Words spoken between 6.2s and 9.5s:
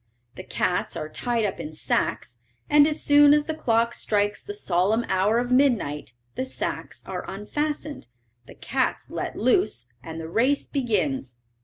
the sacks are unfastened, the cats let